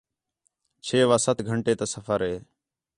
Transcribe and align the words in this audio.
چھ 0.85 0.95
وا 1.09 1.17
سَت 1.25 1.37
گھنٹے 1.49 1.73
تا 1.79 1.85
سفر 1.93 2.19
ہے 2.27 2.35